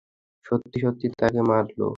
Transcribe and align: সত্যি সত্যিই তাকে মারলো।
সত্যি 0.45 0.77
সত্যিই 0.83 1.11
তাকে 1.19 1.41
মারলো। 1.49 1.87